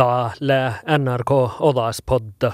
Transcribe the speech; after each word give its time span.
Täällä 0.00 0.72
NRK 0.98 1.60
Odaspodda. 1.60 2.52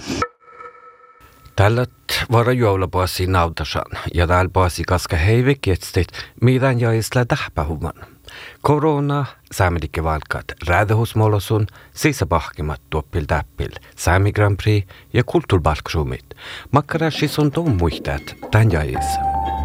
Tällöt 1.57 1.91
vara 2.33 2.53
joulupaasi 2.53 3.27
nautasan 3.27 3.85
ja 4.15 4.27
täällä 4.27 4.51
paasi 4.53 4.83
kaska 4.85 5.17
heiviketstit, 5.17 6.09
miidän 6.43 6.81
jäisellä 6.81 7.25
tähpähuman. 7.25 7.93
Korona, 8.63 9.25
saamedikke 9.53 10.05
valkat, 10.05 10.45
räädehusmolosun, 10.69 11.67
sisäpahkimat 11.95 12.81
tuoppil 12.91 13.25
täppil, 13.25 13.71
saami 13.97 14.33
Grand 14.33 14.57
Prix 14.63 14.89
ja 15.13 15.25
kulttuurbalksumit. 15.25 16.27
Makkarashi 16.71 17.31
on 17.39 17.53
tuon 17.53 17.77
muistat, 17.77 18.23
tämän 18.51 18.73
jäisellä. 18.73 19.56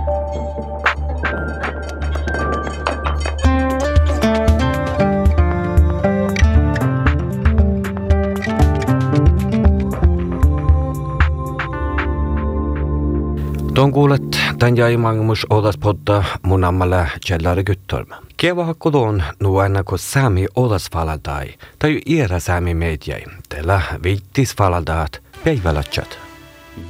Tuon 13.81 13.91
kuulet 13.91 14.37
tämän 14.59 14.77
jäi 14.77 14.97
mangus 14.97 15.47
odas 15.49 15.77
podda 15.77 16.23
mun 16.41 16.63
ammalla 16.63 17.07
källare 17.27 17.63
gyttörmä. 17.63 18.17
Kieva 18.37 18.65
hakku 18.65 18.91
tuon 18.91 19.23
nuena 19.39 19.83
kun 19.83 19.99
sami 19.99 20.45
odas 20.55 20.89
faladai, 20.93 21.53
tai 21.79 22.01
iera 22.09 22.39
sami 22.39 22.73
mediai, 22.73 23.23
teillä 23.49 23.81
viittis 24.03 24.55
faladaat 24.55 25.21
päivälätsät. 25.43 26.19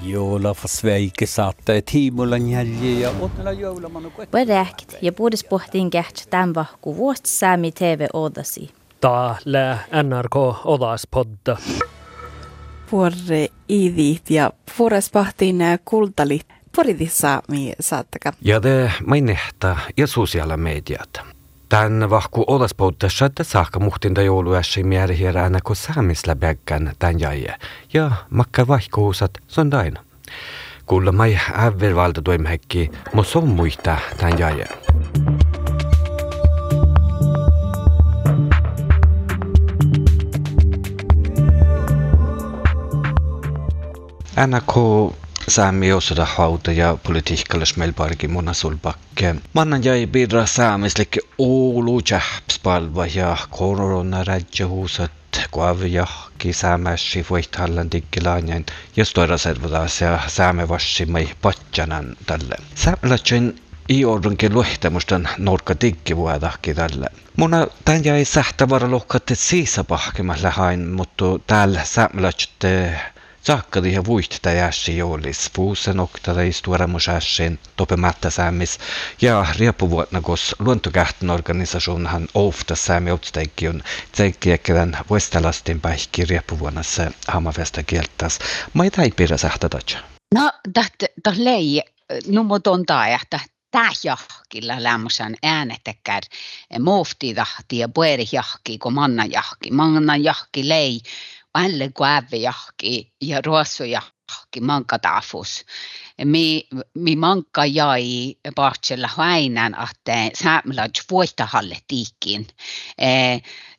Joula 0.04 0.54
för 0.54 0.68
Sveike 0.68 1.26
saattaa 1.26 1.76
tiimulla 1.92 2.38
njälje 2.38 3.00
ja 3.00 3.12
onnella 3.20 3.52
joulamannu 3.52 4.12
Väräkt 4.34 4.94
ja 5.02 5.12
puhdas 5.12 5.44
pohtiin 5.44 5.90
kähtsä 5.90 6.26
tämän 6.30 6.54
vahku 6.56 6.98
vuost 6.98 7.26
sami 7.26 7.72
TV 7.72 8.08
odasi. 8.14 8.70
Täällä 9.02 9.78
NRK 10.04 10.66
Odaspodda. 10.66 11.58
Puore 12.90 13.48
idit 13.70 14.30
ja 14.30 14.52
puores 14.78 15.10
pahtiin 15.10 15.58
kultalit. 15.86 16.61
Poritissa 16.76 17.42
mi 17.48 17.74
saattaka. 17.80 18.34
Ja 18.42 18.62
te 18.62 18.92
mainehta 19.06 19.78
ja 19.98 20.08
sosiaala 20.08 20.58
mediat. 20.58 21.22
Tän 21.70 22.10
vahku 22.10 22.44
olas 22.48 22.72
että 23.26 23.44
saakka 23.44 23.80
muhtinta 23.80 24.22
jouluässä 24.22 24.84
mieri 24.84 25.18
hieränä 25.18 25.60
kun 25.64 25.76
saamisla 25.76 26.36
bäggän 26.36 26.94
tän 27.00 27.20
jäi. 27.20 27.48
Ja 27.94 28.12
makka 28.30 28.68
vaihkuusat 28.68 29.32
son 29.48 29.72
daina. 29.72 30.04
Kuulla 30.86 31.12
mai 31.12 31.40
ävervalta 31.54 32.22
toimhekki, 32.22 32.92
mo 33.14 33.24
son 33.24 33.48
muista 33.48 33.98
tän 34.18 34.40
jäi. 34.40 34.66
NRK 44.48 44.78
Sami 45.48 45.92
osada 45.94 46.26
hauta 46.26 46.72
ja 46.72 46.98
politiikkalles 47.04 47.78
melbargi 47.78 48.28
mona 48.28 48.54
sulbakke. 48.54 49.36
Mannan 49.54 49.84
jäi 49.84 50.08
bidra 50.08 50.46
saamislik 50.46 51.18
Oulu 51.38 52.02
jähpspalva 52.12 53.06
ja 53.06 53.38
korona 53.50 54.24
rädjähuusat 54.24 55.12
kuavjahki 55.52 56.54
saamässi 56.54 57.26
voithallan 57.30 57.92
diggilaanjain 57.92 58.66
ja 58.96 59.06
stoira 59.06 59.38
servodaas 59.38 60.02
ja 60.02 60.20
saame 60.28 60.70
vassimai 60.70 61.30
patjanan 61.42 62.16
tälle. 62.26 62.56
Saamelatsen 62.76 63.56
i 63.90 64.06
ordunkin 64.06 64.54
luehtamustan 64.54 65.30
norka 65.38 65.76
diggivuodahki 65.82 66.74
tälle. 66.74 67.08
Muna 67.38 67.68
tän 67.86 68.06
jäi 68.06 68.26
sähtävara 68.26 68.92
lohkatte 68.92 69.36
siisapahkimalla 69.36 70.52
hain, 70.52 70.88
mutta 70.88 71.26
täällä 71.48 71.82
saamelatsen 71.84 73.00
Sakkadi 73.42 73.94
ja 73.94 74.06
vuihta 74.06 74.52
jässi 74.52 74.98
joulis 74.98 75.52
fuusen 75.56 76.00
oktada 76.00 76.42
istuaramusassin 76.42 77.60
topematta 77.76 78.30
säämis 78.30 78.80
ja 79.22 79.46
riappuvuotna 79.60 80.22
kos 80.22 80.56
luontokähtön 80.60 81.30
organisationhan 81.30 82.28
ofta 82.34 82.76
säämi 82.76 83.12
otsteikion 83.12 83.84
tseikkiäkälän 84.12 84.98
vuestalastin 85.10 85.82
päihki 85.82 86.26
riappuvuonnassa 86.26 87.12
hamavesta 87.28 87.84
kieltäs. 87.84 88.40
Mä 88.74 88.84
ei 88.84 88.92
tai 88.92 89.12
pidä 89.12 89.38
sähtätätsä. 89.38 89.98
No, 90.36 90.52
tähtä 90.74 91.08
lei 91.38 91.82
numoton 92.28 92.86
taajahta 92.86 93.40
tähjahkilla 93.72 94.84
lämmösen 94.84 95.36
äänetekär 95.44 96.24
muufti 96.80 97.34
tahti 97.34 97.78
ja 97.78 97.90
pueri 97.90 98.26
jahki, 98.32 98.78
kun 98.78 98.94
manna 98.94 99.26
jahki. 99.26 99.72
Manna 99.72 100.18
jahki 100.18 100.70
lei 100.70 101.00
alle 101.54 101.90
kuävejahki 101.94 103.14
ja 103.22 103.42
ruossujahki 103.46 104.62
mankatafus. 104.62 105.66
Mi, 106.26 106.68
mi 106.94 107.16
manka 107.16 107.66
jäi 107.66 108.36
partsella 108.56 109.10
häinän, 109.18 109.78
että 109.92 110.38
säämälät 110.44 110.92
vuotahalle 111.12 111.78
tiikin. 111.88 112.48
E, 112.98 113.38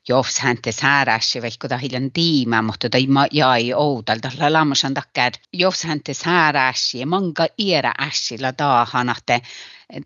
jos 0.09 0.39
häntä 0.39 0.73
sääräsi, 0.73 1.43
vaikka 1.43 1.69
ta 1.69 1.77
hiljan 1.77 2.13
tiimä, 2.13 2.63
mutta 2.63 2.91
tai 2.91 3.07
jäi 3.33 3.73
outalta 3.73 4.31
lammasan 4.49 4.95
takia, 4.95 5.31
jos 5.53 5.85
häntä 5.85 6.15
sääräsi, 6.15 7.07
manka 7.07 7.47
iärä 7.59 7.95
äsillä 8.01 8.53
taahan, 8.53 9.09
että 9.09 9.41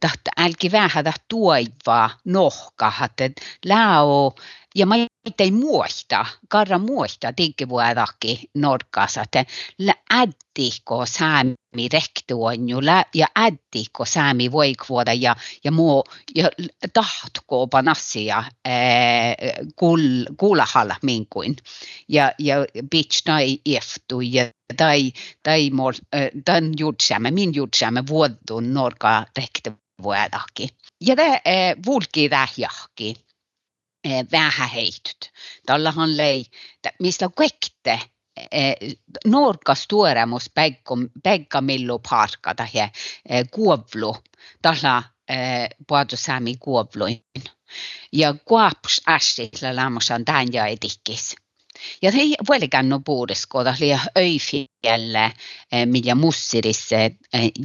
tahta 0.00 0.30
älki 0.36 0.72
vähän 0.72 1.04
tuoivaa 1.28 2.10
nohka, 2.24 2.92
että 3.02 3.40
läo 3.64 4.34
ja 4.76 4.86
mä 4.86 4.94
ei 5.38 5.50
muista, 5.50 6.26
karra 6.48 6.78
muista 6.78 7.36
diggivuodakin 7.36 8.38
norkassa, 8.54 9.22
että 9.22 9.44
äddikko 10.14 11.06
saami 11.06 11.88
rektuonju 11.92 12.78
ja 13.14 13.26
äddikko 13.38 14.04
saami 14.04 14.52
voikvuoda 14.52 15.12
ja, 15.12 15.36
ja 15.64 15.72
muu 15.72 16.04
ja 16.34 16.50
tahtko 16.92 17.66
panassia 17.66 18.44
kul, 19.76 20.00
kuulahalla 20.36 20.96
minkuin. 21.02 21.56
Ja, 22.08 22.32
ja 22.38 22.56
bitch 22.90 23.22
tai 23.24 23.58
iftu 23.64 24.20
ja 24.20 24.50
tai, 24.76 25.12
tai, 25.42 25.70
mol, 25.70 25.92
tämän 26.44 26.72
jutsäämme, 26.78 27.30
min 27.30 27.54
jutsäämme 27.54 28.06
vuodun 28.06 28.74
norka 28.74 29.26
rektuvuodakin. 29.36 30.68
Ja 31.00 31.16
tämä 31.16 31.40
vulki 31.86 32.28
tähjahki 32.28 33.25
Eh, 34.06 34.26
väheheityt. 34.32 35.32
Täällähän 35.66 36.16
lei, 36.16 36.44
mistä 37.00 37.28
kaikki 37.36 37.68
eh, 38.52 38.76
Norkas 39.24 39.86
tuoremus 39.88 40.50
päikka 41.22 41.60
millu 41.60 41.98
parka 41.98 42.54
tai 42.54 42.68
eh, 42.74 43.44
kuovlu, 43.50 44.16
tällä 44.62 45.02
puhutu 45.86 46.16
saami 46.16 46.56
kuovluin. 46.56 47.24
Ja 48.12 48.34
kuops 48.44 49.00
ässitlä 49.08 49.76
lämmössä 49.76 50.14
on 50.14 50.24
tämän 50.24 50.52
ja 50.52 50.66
etikis. 50.66 51.36
Ja 52.02 52.12
se 52.12 52.18
ei 52.18 52.36
vieläkään 52.50 52.88
no 52.88 53.00
puhutis, 53.00 53.46
kun 53.46 53.60
oli 53.60 53.98
öifi 54.18 54.66
öifjälle, 54.86 55.32
millä 55.86 56.14
mussirissa 56.14 56.96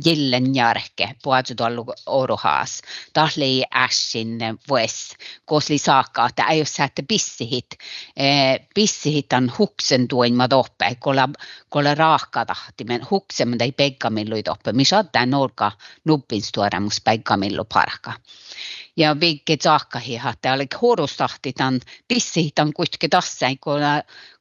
jillen 0.06 0.56
järke, 0.56 1.16
puhutu 1.24 1.56
tuolla 1.58 1.94
orohaas. 2.06 2.82
Tahli 3.14 3.64
ässin 3.76 4.40
vuos, 4.70 5.16
kosli 5.46 5.78
saakka, 5.78 6.26
että 6.26 6.44
ei 6.44 6.60
ole 6.60 6.66
säätä 6.66 7.04
pissihit. 7.08 7.68
Pissihit 8.76 9.34
on 9.34 9.52
huksen 9.58 10.08
tuoima 10.08 10.48
toppe, 10.48 10.96
kolla, 11.00 11.30
kolla 11.70 11.96
raakka 11.96 12.46
tahtimen, 12.46 13.02
huksen 13.10 13.56
ei 13.60 13.72
peikkamillu 13.72 14.44
toppe. 14.44 14.74
Missä 14.74 15.00
on 15.00 15.10
tämä 15.12 15.26
norka 15.26 15.72
nuppinstuoremus 16.06 17.02
peikkamillu 17.02 17.66
parka 17.66 18.14
ja 18.98 19.20
vigge 19.20 19.58
saakkahi, 19.62 20.22
että 20.32 20.54
oli 20.54 20.68
horustahti 20.82 21.54
tämän 21.54 21.80
pissihitan 22.08 22.74
kuitenkin 22.74 23.10
tässä, 23.10 23.48
kun 23.64 23.82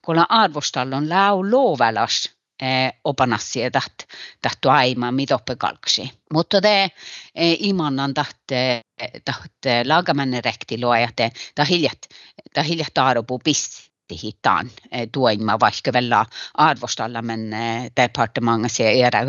kun 0.04 0.24
arvostallon 0.28 1.08
lau 1.08 1.50
loovelas 1.50 2.39
eh, 2.60 2.92
opanassia 3.04 3.70
taht 3.70 4.06
tahtu 4.42 4.68
aima 4.68 5.12
mitoppe 5.12 5.56
kalksi. 5.56 6.10
Mutta 6.32 6.60
te 6.60 6.90
eh, 7.34 7.56
imannan 7.60 8.14
tahte 8.14 8.80
tahte 9.24 9.82
laagamänne 9.84 10.40
rekti 10.44 10.80
luoja 10.80 11.08
te 11.16 11.30
ta 11.54 11.64
hiljat 11.64 12.08
ta 12.54 12.62
hiljat 12.62 12.98
arvopu 12.98 13.38
pissi 13.38 13.90
hittaan 14.22 14.70
tuoima 15.12 15.60
vaikka 15.60 15.92
vielä 15.92 16.26
arvostalla 16.54 17.22
men 17.22 17.50
departementissa 17.96 18.82
ja 18.82 19.06
era 19.06 19.20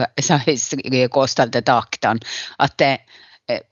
kostalta 1.09 1.61
taktan 1.61 2.19
että 2.63 2.97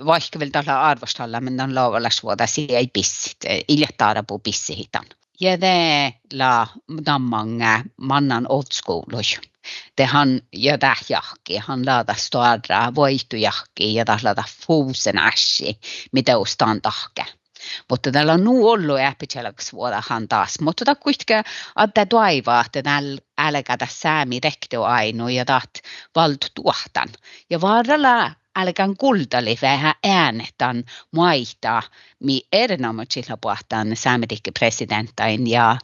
vaikka 0.06 0.39
vielä 0.39 0.51
tällä 0.51 0.81
arvostalla, 0.81 1.41
men 1.41 1.61
on 1.61 1.75
laavalla 1.75 2.09
suoda 2.09 2.45
ei 2.69 2.88
pissit, 2.94 3.38
iljattaada 3.67 4.23
puu 4.23 4.39
pissihitan. 4.39 5.06
Ja 5.41 5.61
det 5.61 6.13
la 6.33 6.67
dammange 7.06 7.83
mannan 7.97 8.45
otskoului. 8.50 9.49
Det 9.97 10.06
han 10.06 10.41
ja 10.53 10.77
tähjahki, 10.77 11.57
han 11.57 11.85
laada 11.85 12.13
stora 12.13 12.95
voitujahki 12.95 13.94
ja 13.94 14.06
taas 14.06 14.23
laada 14.23 14.44
fuusen 14.67 15.17
ässi, 15.17 15.79
mitä 16.11 16.38
ustaan 16.38 16.81
tahke. 16.81 17.25
Mutta 17.89 18.11
täällä 18.11 18.33
on 18.33 18.44
nuu 18.44 18.69
ollut 18.69 19.00
äppitselaksi 19.00 19.71
vuodahan 19.71 20.27
taas. 20.27 20.59
Mutta 20.61 20.85
tämä 20.85 20.95
kuitenkin 20.95 21.38
että 21.83 22.06
toivoa, 22.06 22.61
että 22.61 22.83
täällä 22.83 23.21
älkätä 23.38 23.88
säämi 23.89 24.39
rekto 24.44 24.83
ainu 24.83 25.27
ja 25.27 25.45
taht 25.45 25.75
valtu 26.15 26.47
tuohtan. 26.56 27.09
Ja 27.50 27.61
vaaralla 27.61 28.31
älkään 28.61 28.97
kultali 28.97 29.57
vähän 29.61 29.95
äänetan 30.03 30.83
maita, 31.11 31.83
mi 32.19 32.41
erinomaisilla 32.53 33.38
puhutaan 33.41 33.95
saametikki 33.95 34.51
presidentain 34.51 35.47
ja 35.47 35.77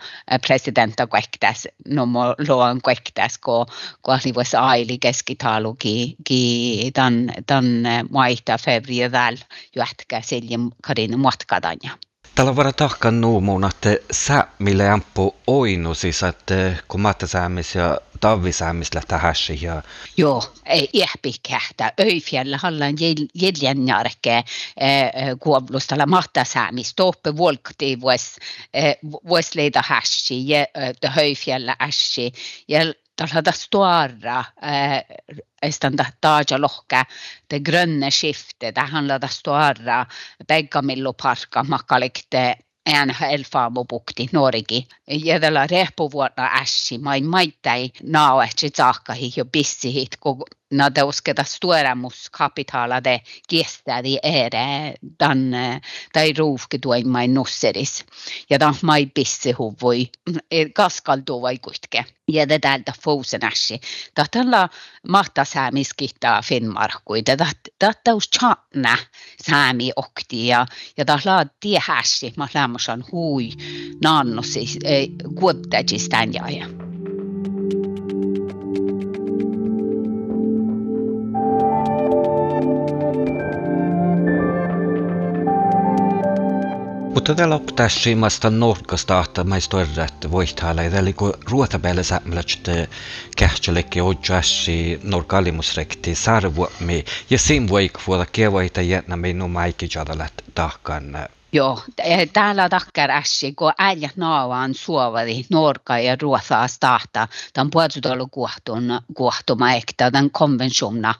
presidenta 0.47 1.07
kuektäs, 1.07 1.67
no 1.87 2.05
mo 2.05 2.35
luon 2.47 2.81
kuektäs, 2.81 3.37
kun 3.37 3.65
kun 4.01 4.19
voisi 4.35 4.57
aili 4.57 4.97
keskitalu 4.97 5.75
ki, 5.75 6.91
tan, 6.93 7.33
tan 7.47 7.65
maita 8.09 8.57
februari 8.57 9.11
väl 9.11 9.37
juhtka 9.75 10.21
siljen 10.21 10.69
kadin 10.81 11.19
muotkadanja. 11.19 11.97
Tällä 12.35 12.55
vara 12.55 12.73
tahkan 12.73 13.21
nuumuun, 13.21 13.65
että 13.65 13.97
sä 14.11 14.47
mille 14.59 14.89
ampu 14.89 15.35
oinu 15.47 15.93
siis, 15.93 16.23
että 16.23 16.75
kun 16.87 17.01
maatasäämis 17.01 17.75
ja 17.75 17.97
tavisäämis 18.19 18.93
lähtää 18.95 19.17
häsi 19.17 19.59
ja... 19.61 19.83
Joo, 20.17 20.43
ei 20.65 20.89
ihpi 20.93 21.31
kähtä. 21.49 21.93
Öifjällä 21.99 22.57
hallan 22.57 22.93
jäljän 23.33 23.87
järkeä 23.87 24.43
kuovlustalla 25.39 26.05
maatasäämis. 26.05 26.93
Toppe 26.95 27.37
volkti 27.37 28.01
vois, 28.01 28.35
vois 29.29 29.55
leida 29.55 29.83
häsi 29.85 30.49
ja 30.49 30.65
höifjällä 31.07 31.75
häsi. 31.79 32.31
Ja 32.67 32.79
tällä 33.15 33.51
stora 33.51 34.43
estanda 35.61 36.05
taja 36.21 36.57
lohka 36.61 37.05
det 37.49 37.59
gröna 37.59 38.11
skiftet, 38.11 38.75
det 38.75 38.81
handlade 38.81 39.27
stora 39.27 40.05
Beggamilloparka 40.47 41.63
makalikte 41.63 42.55
NHL-faamupukti 42.89 44.29
Norigi. 44.31 44.87
Ja 45.07 45.39
tällä 45.39 45.67
rehpuvuonna 45.67 46.49
ässi, 46.61 46.97
main 46.97 47.29
maittai 47.29 47.91
naoetsi 48.03 48.69
saakkahi 48.75 49.33
jo 49.37 49.45
bissihit, 49.45 50.17
kun 50.19 50.43
na 50.71 50.91
usketa 51.03 51.43
stueramus 51.43 52.29
kapitala 52.29 53.03
de 53.03 53.21
gestadi 53.49 54.17
ere 54.23 54.95
dan 55.19 55.51
tai 56.13 56.33
ruufki 56.37 56.79
tuoin 56.79 57.09
mai 57.09 57.27
nusseris. 57.27 58.05
Ja 58.49 58.59
dan 58.59 58.75
mai 58.81 59.05
bissi 59.05 59.51
huvui 59.51 60.09
kaskaldu 60.73 61.41
vai 61.41 61.57
kuitke. 61.57 62.05
Ja 62.27 62.49
det 62.49 62.59
täältä 62.59 62.93
fousen 63.03 63.43
ässi. 63.43 63.79
Tällä 64.31 64.69
mahta 65.07 65.45
säämiskittaa 65.45 66.41
Finnmarkui. 66.41 67.23
Tätä 67.23 67.45
taus 68.03 68.29
chatna 68.29 68.97
säämi 69.45 69.91
okti 69.95 70.47
ja 70.47 70.65
ja 70.97 71.05
tällä 71.05 71.45
tie 71.59 71.79
hässi. 71.81 72.33
Mä 72.37 72.47
lämmössä 72.53 72.97
hui 73.11 73.49
naannosi 74.03 74.65
kuottaisistaan 75.35 76.33
ja. 76.33 76.67
Mutta 76.67 76.94
tällä 87.33 87.55
optaisi 87.55 88.15
maasta 88.15 88.49
nurkasta 88.49 89.19
ahta 89.19 89.43
maista 89.43 89.77
että 90.03 90.31
voihtaalla. 90.31 90.83
Ja 90.83 90.91
tällä 90.91 91.13
kun 91.13 91.33
ruotapäällä 91.49 92.03
säämälät 92.03 92.47
kähtsälekki 93.37 94.01
ojassi 94.01 94.99
nurkalimusrekti 95.03 96.15
sarvuomi. 96.15 97.05
Ja 97.29 97.39
siinä 97.39 97.69
voi 97.69 97.91
vuoda 98.07 98.25
kevoita 98.31 98.81
jätnä 98.81 99.15
minun 99.17 99.51
maikki 99.51 99.89
jadalat 99.95 100.33
tahkan 100.55 101.17
Joo, 101.51 101.81
täällä 102.33 102.69
takkar 102.69 103.11
ässi, 103.11 103.53
kun 103.53 103.73
äijät 103.77 104.17
naavaan 104.17 104.73
suovali 104.73 105.45
Norka 105.49 105.99
ja 105.99 106.17
Ruotsaa 106.21 106.67
tahta, 106.79 107.27
tämän 107.53 107.71
kuohtun, 108.31 108.99
kuohtuma 109.13 109.73
ekta, 109.73 110.11
tämän 110.11 110.31
konventiona, 110.31 111.15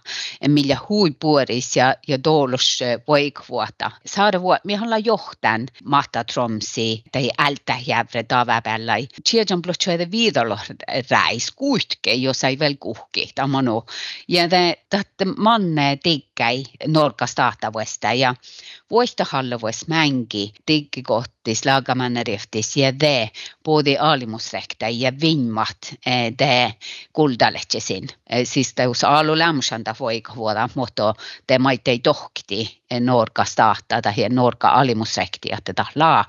millä 0.48 0.78
huipuoris 0.90 1.76
ja, 1.76 1.96
ja 2.08 2.24
dolus 2.24 2.80
voikvuota. 3.08 3.92
Saada 4.06 4.42
vuot, 4.42 4.60
me 4.64 4.82
ollaan 4.82 5.06
johtan 5.06 5.68
mahta 5.84 6.24
tromsi, 6.24 7.04
tai 7.12 7.30
ältä 7.40 7.78
jävre 7.88 8.24
tavapällä. 8.24 8.96
Tiedän 9.32 9.62
blotsuida 9.62 10.12
viidolo 10.12 10.58
räis, 11.10 11.52
kuitke, 11.52 12.14
jos 12.14 12.44
ei 12.44 12.60
vielä 12.60 12.76
kuhki, 12.80 13.32
tämä 13.36 13.58
Ja 14.28 14.50
tämä 14.90 15.04
manne 15.38 15.98
tikkäi 16.04 16.64
Norkasta 16.88 17.36
tahtavuesta, 17.36 18.14
ja 18.14 18.36
vuostahalle 18.90 19.62
vois 19.62 19.88
mängi 20.26 20.54
tikkikohtis 20.66 21.66
laagamanneriftis 21.66 22.78
ja 22.78 23.00
de 23.00 23.30
både 23.64 23.98
alimusrekta 23.98 24.90
ja 24.90 25.12
vinmat 25.22 25.96
eh, 26.06 26.34
de 26.40 26.74
kuldaletsesin. 27.14 28.08
Eh, 28.30 28.46
siis 28.48 28.74
teus 28.74 29.04
alu 29.04 29.38
lämsanda 29.38 29.96
voika 30.00 30.36
vuoda, 30.36 30.70
mutta 30.76 31.14
te 31.48 31.60
maitte 31.60 32.00
tohkti 32.04 32.82
eh, 32.92 33.02
norka 33.02 33.46
tahta 33.56 34.02
tai 34.02 34.30
norka 34.30 34.70
alimusrekti, 34.70 35.50
että 35.52 35.74
ta 35.74 35.86
laa, 35.96 36.26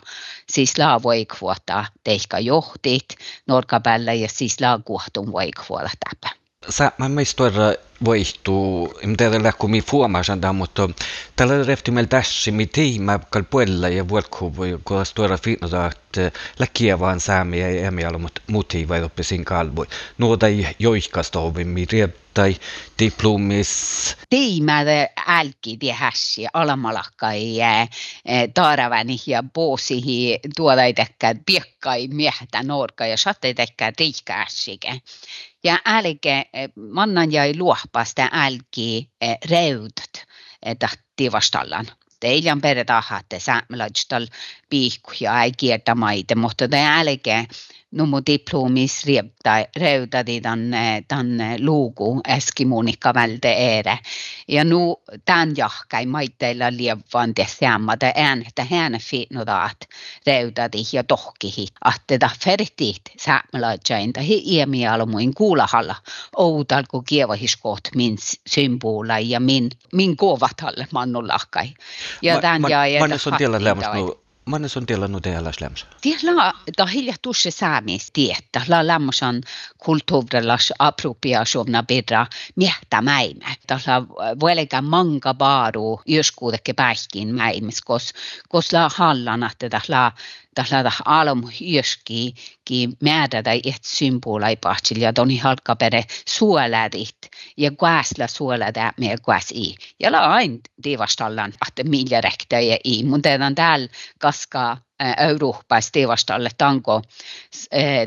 siis 0.48 0.78
laa 0.78 1.02
voik 1.02 1.34
vuotta 1.40 1.84
teikka 2.04 2.38
johtit 2.38 3.16
norka 3.46 3.80
päällä 3.80 4.12
ja 4.12 4.28
siis 4.28 4.60
laa 4.60 4.78
kuhtun 4.84 5.32
voik 5.32 5.56
vuoda 5.68 5.90
täpä. 6.04 6.36
Sä, 6.68 6.92
mä 6.98 7.08
meistä 7.08 7.36
vaihtuu, 8.04 8.98
en 9.02 9.16
tiedä 9.16 9.52
kun 9.52 9.70
mi 9.70 9.82
fuomasan 9.82 10.40
mutta 10.52 10.88
tällä 11.36 11.64
refti 11.66 11.90
meillä 11.90 12.08
tässä 12.08 12.50
mi 12.50 12.66
tiima 12.66 13.18
kal 13.18 13.42
puella 13.50 13.88
ja 13.88 14.08
vuokku 14.08 14.56
voi 14.56 14.78
kun 14.84 15.06
stora 15.06 15.38
fitnota 15.38 15.86
että 15.86 16.38
läkiä 16.58 17.00
vaan 17.00 17.20
säämi 17.20 17.62
ei 17.62 17.84
emialo 17.84 18.18
mutta 18.18 18.40
muti 18.46 18.88
vai 18.88 19.02
oppi 19.02 19.24
sin 19.24 19.44
kalvoi. 19.44 19.86
Nuota 20.18 20.46
joikasta 20.78 21.40
ovin 21.40 21.68
mi 21.68 21.86
tai 22.34 22.56
diplomis. 22.98 24.16
Tiimade 24.30 25.08
älki 25.26 25.76
tie 25.76 25.92
hässi 25.92 26.46
alamalakkai 26.52 27.56
taaraväni 28.54 29.16
ja 29.26 29.42
poosihi 29.54 30.38
tuoda 30.56 30.82
tekkä 30.96 31.34
piekkai 31.46 32.08
miehtä 32.08 32.62
norka 32.62 33.06
ja 33.06 33.16
satte 33.16 33.54
tekkä 33.54 33.92
riikka 33.98 34.32
hässike. 34.32 35.00
Ja 35.64 35.78
älke 35.84 36.46
mannan 36.90 37.32
jäi 37.32 37.54
luohpasta 37.86 38.28
älki 38.32 39.10
reudat 39.50 40.26
tahti 40.78 41.32
vastallaan. 41.32 41.86
Teillä 42.20 42.56
perä 42.62 42.84
tahatte 42.84 43.38
säämälöitstal 43.40 44.26
piikkuja 44.70 45.42
ei 45.42 45.52
kiertä 45.52 45.94
maita, 45.94 46.36
mutta 46.36 46.68
te 46.68 46.78
älke 46.80 47.46
numu 47.90 48.20
diplomis 48.26 49.04
rieptä 49.04 49.66
reutadi 49.76 50.40
tan, 50.40 50.60
tan 51.08 51.26
luuku 51.60 52.20
eskimunikka 52.28 53.14
välde 53.14 53.78
ere. 53.78 53.98
Ja 54.48 54.64
nu 54.64 55.02
tämän 55.24 55.56
jahkai 55.56 56.06
maitteilla 56.06 56.64
lievvan 56.70 57.34
te 57.34 57.46
sämmata 57.60 58.12
äänestä 58.14 58.64
hänen 58.64 59.00
fitnudaat 59.00 59.76
reutadi 60.26 60.82
ja 60.92 61.04
tohkihi. 61.04 61.66
Ahteta 61.84 62.30
fertit 62.44 63.02
säämälöitsäin 63.18 64.12
tai 64.12 64.26
iemialmuin 64.28 65.34
kuulahalla 65.34 65.94
outal 66.36 66.84
kun 66.90 67.04
kievahiskoht 67.04 67.84
min 67.94 68.16
symbola 68.46 69.18
ja 69.18 69.40
min, 69.40 69.70
min 69.92 70.16
kuovathalle 70.16 70.86
mannulahkai. 70.92 71.68
Ja 72.22 72.34
ja... 72.34 72.40
Mä, 72.40 72.68
mä, 72.68 73.14
mä, 73.58 73.74
mä, 73.74 73.74
mä, 73.74 74.12
Mannes 74.46 74.76
on 74.76 74.86
tilannut 74.86 75.22
täällä 75.22 75.52
lämsä? 75.60 75.86
Tiellä 76.00 76.52
ta 76.76 76.86
hilja 76.86 77.14
tusse 77.22 77.50
saamis 77.50 78.10
tietä. 78.12 78.62
La 78.68 78.86
lämmösan 78.86 79.42
kulttuurillas 79.78 80.72
appropriationa 80.78 81.82
bidra 81.82 82.26
miehtä 82.56 83.02
mäimä. 83.02 83.54
Tällä 83.66 84.02
vuolega 84.40 84.82
manga 84.82 85.34
baaru 85.34 86.00
joskuudekke 86.06 86.72
päihkin 86.72 87.34
mäimis, 87.34 87.80
kos, 87.80 88.12
kos 88.48 88.72
la 88.72 88.90
hallana 88.94 89.50
tätä 89.58 89.80
la 89.88 90.12
tällä 90.56 90.92
alom 91.04 91.42
hyöski 91.60 92.34
ki 92.64 92.88
määrätä 93.02 93.52
et 93.52 93.84
symbolai 93.84 94.56
pahtsil 94.56 95.00
ja 95.00 95.12
toni 95.12 95.38
halkapere 95.38 96.04
suolädit 96.28 97.18
ja 97.56 97.70
kuäsla 97.70 98.26
suolädä 98.26 98.92
me 99.00 99.16
kuäs 99.22 99.52
i. 99.52 99.74
Ja 100.00 100.12
la 100.12 100.18
ain 100.18 100.60
divastallan 100.84 101.52
att 101.60 101.86
milja 101.88 102.20
räktä 102.20 102.60
ja 102.60 102.78
i, 102.84 103.04
mun 103.04 103.22
teidän 103.22 103.54
täällä 103.54 103.88
kaskaa 104.18 104.78
Euroopassa 105.18 105.92
tivastalle 105.92 106.50
tanko 106.58 107.02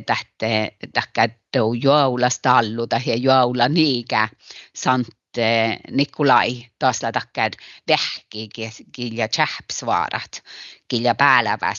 tähte 0.05 0.73
tähkäyttö 0.93 1.59
juoulasta 1.81 2.57
allu 2.57 2.87
tai 2.87 3.01
juoula 3.15 3.69
niikä 3.69 4.29
sant 4.75 5.07
Nikolai 5.91 6.68
taas 6.79 6.99
takkar 6.99 7.51
vähki 7.87 8.49
kilja 8.91 9.27
tjäpsvarat 9.27 10.43
kilja 10.89 11.15
päälevä. 11.15 11.73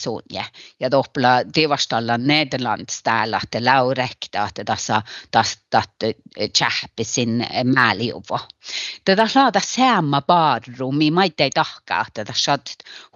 Ja 0.79 0.89
toppla 0.89 1.29
tivastalla 1.53 2.17
Nederlands 2.17 3.03
täällä, 3.03 3.39
että 3.43 3.65
laurekta, 3.65 4.47
että 4.47 4.63
tässä 4.63 5.01
tästä 5.31 5.83
tjäppisin 6.57 7.47
määliuvo. 7.63 8.39
Tätä 9.05 9.27
saada 9.27 9.61
säämä 9.65 10.21
barru, 10.21 10.91
mi 10.91 11.11
maitte 11.11 11.43
ei 11.43 11.49
tahkaa, 11.49 12.05
että 12.07 12.25
tässä 12.25 12.59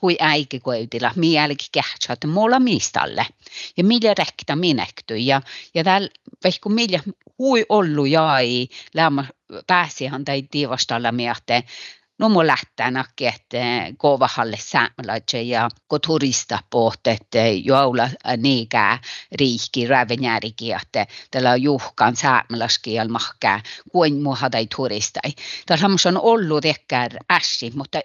hui 0.01 0.17
äikikoitilla, 0.19 1.11
mi 1.15 1.33
jälki 1.33 1.65
kähtsä, 1.71 2.13
että 2.13 2.27
mulla 2.27 2.59
mistalle. 2.59 3.25
Ja 3.77 3.83
millä 3.83 4.13
rekta 4.17 4.55
minekty. 4.55 5.17
Ja, 5.17 5.41
ja 5.73 5.83
täällä, 5.83 6.09
vaikka 6.43 6.69
millä 6.69 6.99
hui 7.39 7.65
ollu 7.69 8.05
jäi, 8.05 8.67
lämmä 8.93 9.25
pääsihan 9.67 10.25
tai 10.25 10.43
tivastalla 10.51 11.11
miehteen, 11.11 11.63
No 12.19 12.29
nakki, 12.91 13.27
että 13.27 13.57
kovahalle 13.97 14.57
saamelaitse 14.59 15.41
ja 15.41 15.69
kun 15.87 15.99
turista 16.07 16.59
pohti, 16.69 17.09
että 17.09 17.39
joula 17.63 18.09
niinkää 18.37 18.99
riikki 19.31 19.87
rävenjärikin, 19.87 20.75
että 20.75 21.07
tällä 21.31 21.51
on 21.51 21.61
juhkaan 21.61 22.15
saamelaiskiel 22.15 23.07
mahkää, 23.07 23.61
kuin 23.91 24.21
muuha 24.21 24.49
tai 24.49 24.67
turistai. 24.75 25.31
Tässä 25.65 25.87
on 25.87 26.19
ollut 26.21 26.65
ehkä 26.65 27.09
äsi, 27.31 27.71
mutta 27.75 27.99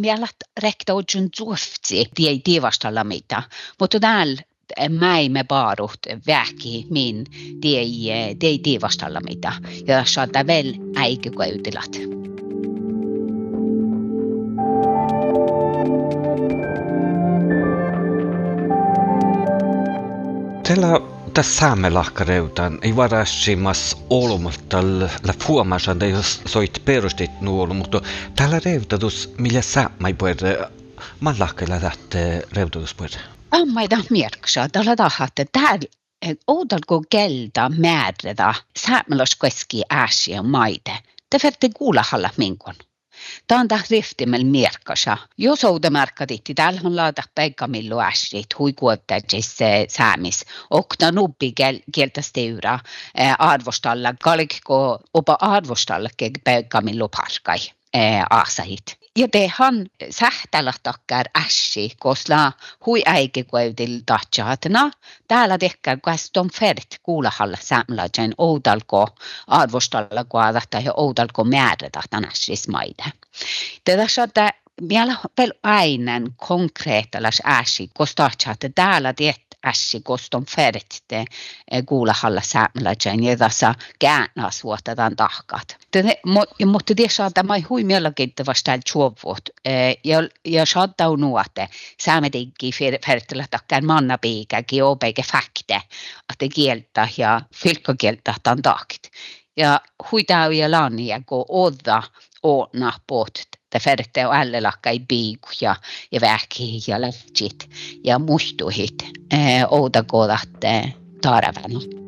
mielät 0.00 0.36
rekta 0.62 0.94
ojun 0.94 1.28
tuoftsi, 1.36 2.06
ei 2.18 2.40
tivastalla 2.44 3.04
mitä. 3.04 3.42
Mutta 3.80 4.00
täällä 4.00 4.42
mäimme 4.88 5.44
baarut 5.44 5.98
väki 6.26 6.86
min, 6.90 7.26
ei, 7.64 8.10
ei 8.42 8.58
tivastalla 8.62 9.20
mitä. 9.20 9.52
Ja 9.86 10.04
saattaa 10.04 10.46
väl 10.46 10.74
Tyle 20.68 20.98
te 21.32 21.40
same 21.48 21.88
lahkarõudan, 21.88 22.74
ei 22.84 22.90
varastimas 22.96 23.94
olumatal 24.12 24.90
läheb 25.00 25.44
huomas, 25.48 25.86
et 25.88 26.50
soit 26.52 26.76
perusteid 26.84 27.38
nuolumatul, 27.40 28.04
tälle 28.36 28.58
rõõvdadus, 28.60 29.22
mille 29.40 29.62
sa 29.64 29.86
ma 29.98 30.10
ei 30.12 30.16
põe, 30.20 30.34
ma 31.24 31.32
lahkele 31.38 31.78
tahate 31.80 32.24
rõõvdadus 32.52 32.92
põe. 32.98 33.08
ma 33.72 33.86
ei 33.86 33.88
taha 33.88 34.12
märksa, 34.12 34.66
talle 34.68 34.96
tahate 34.96 35.46
tähele 35.52 36.36
oudalko 36.46 37.00
kelda 37.08 37.70
määrida 37.72 38.52
saamelas 38.76 39.36
kuski 39.40 39.82
äsi 39.88 40.36
ja 40.36 40.42
maide. 40.42 41.00
Te 41.30 41.40
vette 41.42 41.72
kuula 41.78 42.04
alla 42.12 42.30
minkon. 42.36 42.74
Tämä 43.46 43.60
on 43.60 43.68
riftimel 43.90 44.44
mierkasa. 44.44 45.18
Jos 45.38 45.64
ouda 45.64 45.90
märkaditti, 45.90 46.54
täällä 46.54 46.80
on 46.84 46.96
laada 46.96 47.22
millu 47.66 48.00
äsrit, 48.00 48.46
hui 48.58 48.72
kuottatis 48.72 49.56
säämis. 49.88 50.44
Okta 50.70 51.12
nubbi 51.12 51.52
kieltä 51.94 52.22
steura 52.22 52.78
arvostalla, 53.38 54.14
kalikko 54.22 54.98
opa 55.14 55.36
arvostalla 55.40 56.08
millu 56.80 57.08
parkai 57.08 57.58
aasahit. 58.30 58.97
Ja 59.18 59.28
tehan 59.28 59.86
sähtälahtakkar 60.10 61.26
ässi, 61.38 61.92
koska 61.98 62.52
hui 62.86 63.02
äikikuevdil 63.06 64.00
tahtjaatna. 64.06 64.90
Täällä 65.28 65.58
tehkää 65.58 65.96
on 66.36 66.50
fert 66.54 66.86
kuulahalla 67.02 67.56
saamelaisen 67.60 68.34
oudalko 68.38 69.08
arvostalla 69.46 70.24
kuadahta 70.24 70.80
ja 70.80 70.92
oudalko 70.96 71.44
määrätahtan 71.44 72.24
ässis 72.24 72.68
maide. 72.68 73.04
Tätä 73.84 74.08
saattaa 74.08 74.50
vielä 74.88 75.16
aina 75.62 76.12
konkreettilas 76.36 77.42
ässi, 77.44 77.90
koska 77.94 78.30
täällä 78.74 79.12
tehty 79.12 79.47
ässi 79.68 80.00
koston 80.00 80.46
färtte 80.56 81.24
kuulahalla 81.86 82.40
saamelaisen 82.40 83.24
ja 83.24 83.36
tässä 83.36 83.74
käännäs 83.98 84.64
vuotetaan 84.64 85.16
tahkat. 85.16 85.76
Mutta 86.66 86.96
det 86.96 87.10
saattaa 87.10 87.44
mai 87.44 87.60
hui 87.60 87.84
mielenkiintoista 87.84 88.78
tjuvut 88.78 89.48
ja, 90.04 90.18
ja 90.44 90.66
saattaa 90.66 91.16
nuote 91.16 91.68
saametinkin 92.00 92.72
färtillä 93.06 93.46
takkaan 93.50 93.84
mannapiikäkin 93.84 94.84
opeikä 94.84 95.22
fakte, 95.32 95.82
että 96.32 96.54
kieltä 96.54 97.08
ja 97.16 97.40
fylkkokieltä 97.54 98.34
tämän 98.42 98.62
tahkit. 98.62 99.10
Ja 99.56 99.80
huitaa 100.12 100.46
ja 100.46 100.70
lannia, 100.70 101.20
kun 101.26 101.44
odda 101.48 102.02
åna 102.42 102.92
bort 103.08 103.58
Taferte 103.70 104.26
och 104.26 104.34
alla 104.34 104.72
i 105.12 105.36
ja 105.60 105.76
ja 106.86 107.00
lähtsit 107.00 107.68
ja 108.04 108.18
muistuhit 108.18 109.02
eh, 109.02 109.08
ouda 109.08 109.17
oodakoodat 109.70 110.48
Taareväel. 111.22 111.98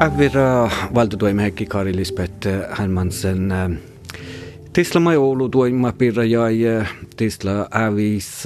Ävvira 0.00 0.70
valtuutoimehekki 0.94 1.66
Kari 1.66 1.96
Lisbeth 1.96 2.46
eh, 2.48 2.60
Hänmansen 2.70 3.52
eh, 3.52 3.78
Tisla 4.72 5.00
majoulu 5.00 5.48
tuima 5.48 5.92
pirra 5.92 6.24
jäi, 6.24 6.66
eh, 6.66 6.88
tisla 7.16 7.68
ävis, 7.74 8.44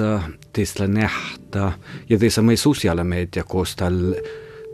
tisla 0.53 0.87
näh, 0.87 1.13
sieltä 1.53 1.73
ja 2.09 2.19
teisemme 2.19 2.57
sosiaalimedia, 2.57 3.45
koska 3.45 3.85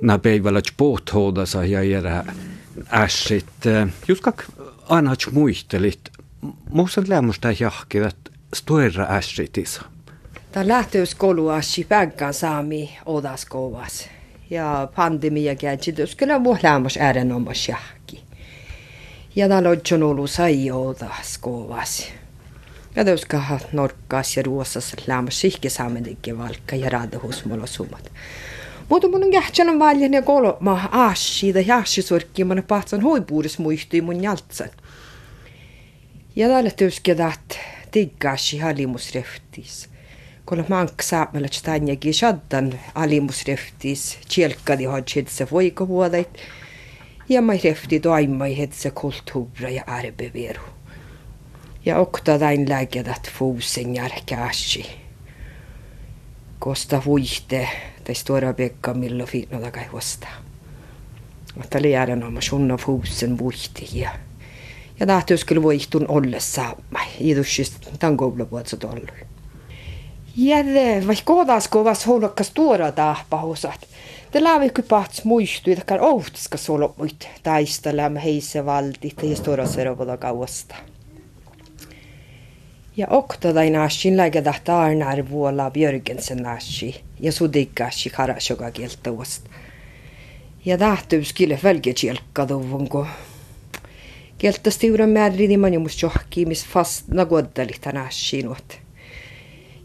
nämä 0.02 0.18
päivälläkin 0.18 0.74
pohthoodansa 0.76 1.64
ja 1.64 1.82
jäädä 1.82 2.24
ässit. 2.92 3.46
Just 4.08 4.22
kak 4.22 4.44
aina 4.88 5.14
muistelit, 5.32 6.00
muussa 6.70 7.02
lämmöstä 7.08 7.54
jahkivat 7.60 8.16
stoera 8.54 9.06
ässitisa. 9.10 9.82
Tämä 10.52 10.68
lähtöskoulu 10.68 11.50
ässi 11.50 11.84
päkkän 11.84 12.34
saami 12.34 12.98
odaskovas 13.06 14.08
ja 14.50 14.88
pandemia 14.96 15.54
käänsi 15.54 15.94
kyllä 16.16 16.38
muu 16.38 16.58
lämmös 16.62 16.96
äärenomas 16.96 17.68
jahki. 17.68 18.24
Ja 19.36 19.48
tämä 19.48 19.62
on 19.92 20.02
ollut 20.02 20.30
sai 20.30 20.70
odaskovas 20.70 22.12
ja 22.98 23.04
tõuskaha 23.06 23.60
norkas 23.78 24.32
ja 24.36 24.42
ruosas 24.42 24.90
lämmas 25.06 25.38
sihki 25.40 25.70
saame 25.70 26.02
tegi 26.02 26.34
valka 26.38 26.76
ja 26.76 26.90
raada 26.90 27.20
husmola 27.22 27.66
summad. 27.66 28.10
Mutta 28.88 29.08
mun 29.08 29.24
on 29.24 29.30
kähtsän 29.30 29.78
valjan 29.78 30.14
ja 30.14 30.22
kolma 30.22 30.80
aasi 30.92 31.48
ja 31.48 31.60
jaasi 31.60 32.02
surkki 32.02 32.44
mun 32.44 32.62
pahtsan 32.68 33.02
hoipuudes 33.02 33.58
muistui 33.58 34.00
mun 34.00 34.22
jaltsan. 34.22 34.70
Ja 36.36 36.48
täällä 36.48 36.70
tõuskida, 36.70 37.32
et 37.34 37.58
tiggaasi 37.90 38.58
halimusreftis. 38.58 39.88
Kun 40.46 40.64
mank 40.68 41.02
saamalla 41.02 41.48
stanjagi 41.52 42.12
shaddan 42.12 42.72
alimusreftis, 42.94 44.18
tjelkadi 44.28 44.84
hodžid 44.84 45.28
se 45.28 45.46
voiko 45.50 45.88
vuodait. 45.88 46.38
Ja 47.28 47.42
ma 47.42 47.52
refti 47.64 48.00
toimma 48.00 48.44
hetse 48.58 48.90
kulttuura 48.90 49.70
ja 49.70 49.84
arbeveru. 49.86 50.77
Ja 51.88 51.98
okta 51.98 52.40
dain 52.40 52.68
lägedat 52.68 53.30
fuusen 53.38 53.94
järkääsi. 53.94 54.86
Kosta 56.58 57.02
vuihte, 57.06 57.68
tai 58.04 58.14
stora 58.14 58.52
bekka 58.52 58.94
millo 58.94 59.26
fitno 59.26 59.60
takai 59.60 59.86
huosta. 59.86 60.26
Mutta 61.56 61.82
liäärän 61.82 62.24
oma 62.24 62.40
sunna 62.40 62.76
fuusen 62.76 63.38
vuihti 63.38 63.88
ja 63.92 64.10
ja 65.00 65.06
tahtus 65.06 65.44
kyllä 65.44 65.62
voihtun 65.62 66.04
ollessa. 66.08 66.76
Iidussis 67.20 67.76
tämän 67.98 68.16
kouluvuotsa 68.16 68.76
tollu. 68.76 69.06
Ja 70.36 70.56
vaikka 71.06 71.24
kodas 71.24 71.68
kovas 71.68 72.06
huolokkas 72.06 72.50
tuoda 72.50 72.92
tahpahusat. 72.92 73.88
Det 74.32 74.44
lävikku 74.44 74.82
pats 74.82 75.24
muistui, 75.24 75.72
että 75.72 75.84
kan 75.84 76.00
outiska 76.00 76.58
solo 76.58 76.94
muit 76.98 77.28
taistelemme 77.42 78.24
heissä 78.24 78.66
valtit 78.66 79.22
ja 79.22 79.36
storoserovoda 79.36 80.16
kauasta. 80.16 80.74
Ja 82.98 83.06
okta 83.10 83.52
dai 83.54 83.70
nashin 83.70 84.16
lägga 84.16 84.40
dahta 84.44 84.80
Arnar 84.82 85.20
vuola 85.30 85.70
Björgensen 85.70 86.38
nashi 86.42 87.04
ja 87.20 87.32
sudiggashi 87.32 88.10
karashoga 88.10 88.70
kieltä 88.70 89.10
uosta. 89.10 89.50
Ja 90.64 90.78
tahtuus 90.78 91.32
kyllä 91.32 91.56
fölge 91.56 91.94
kielkka 91.94 92.48
duvunko. 92.48 93.06
Kieltä 94.38 94.70
stora 94.70 95.06
määrin 95.06 95.50
imanjumus 95.50 96.02
johki, 96.02 96.46
mis 96.46 96.66
fast 96.66 97.08
nagoddalit 97.08 97.86
nashinuot. 97.92 98.80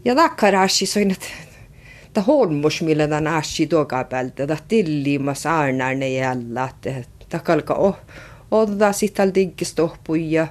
Ja 0.04 0.14
takkarashi 0.14 0.86
soinat 0.86 1.30
ta 2.12 2.20
holmus 2.20 2.82
millä 2.82 3.08
ta 3.08 3.20
nashi 3.20 3.66
tuoka 3.66 4.04
päältä 4.04 4.46
ta 4.46 4.56
tillimas 4.68 5.46
aarnarne 5.46 6.08
jällä 6.08 6.68
ta 7.28 7.38
kalka 7.38 7.74
oh 7.74 7.96
odda 8.50 8.92
sitten 8.92 9.34
diggistohpuja 9.34 10.46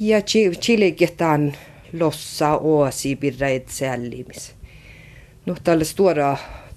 Ja 0.00 0.20
chiliketaan 0.60 1.52
lossa 2.00 2.56
oasi 2.56 3.16
pirra 3.16 3.48
etsäällimis. 3.48 4.54
No 5.46 5.56
tällä 5.64 5.84
stora 5.84 6.36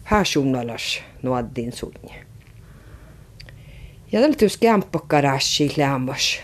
pääsuunnalas 0.10 1.00
nuoddin 1.22 1.72
sunne. 1.74 2.26
Ja 4.12 4.22
tällä 4.22 4.36
tyys 4.36 4.58
kämppakarashi 4.58 5.74
lämmas. 5.78 6.40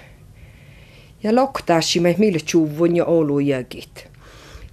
Ja 1.24 1.36
loktaasi 1.36 2.00
me 2.00 2.16
mille 2.18 2.40
chuvun 2.40 2.96
ja 2.96 3.06
olujagit. 3.06 4.08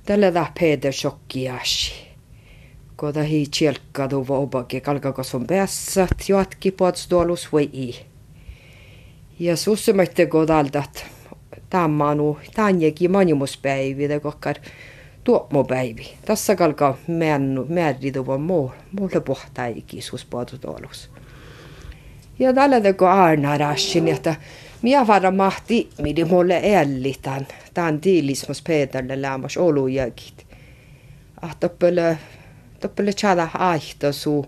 Tällä 0.05 0.35
dah 0.35 0.53
Peter 0.61 0.93
shokkiashi. 0.93 2.09
Koda 2.97 3.23
hi 3.23 3.47
tjelkkadu 3.59 4.29
vobake 4.29 4.81
kalkakos 4.81 5.35
on 5.35 5.47
päässät 5.47 6.29
jatki 6.29 6.71
podstolus 6.71 7.53
vai 7.53 7.71
i. 7.73 8.01
Ja 9.39 9.57
sussumaitte 9.57 10.27
godaldat 10.27 11.18
tammanu 11.71 12.39
tanjegi 12.55 13.09
manimuspäivi 13.09 14.21
kokkar 14.23 14.57
tuomopäivi. 15.25 16.15
Tässä 16.25 16.57
kalka 16.57 16.99
männu 17.09 17.67
määriduva 17.69 18.39
muu 18.39 18.73
muulle 18.99 19.21
pohtaiki 19.21 20.01
suspodutolus. 20.01 21.11
Ja 22.39 22.53
tällä 22.53 22.81
teko 22.81 23.07
aina 23.07 23.59
rassin, 23.59 24.09
että 24.09 24.35
minä 24.83 25.07
vara 25.07 25.31
mahti, 25.31 25.91
midi 26.03 26.25
mulle 26.25 26.63
ällitan. 26.77 27.47
Tämän 27.75 28.01
tiilismus 28.01 28.63
Peterle 28.63 29.23
lämmas 29.23 29.57
olujagit. 29.57 30.47
Ah, 31.43 31.57
toppele, 31.57 32.19
tjada 33.17 33.49
aihto 33.55 34.13
su. 34.13 34.47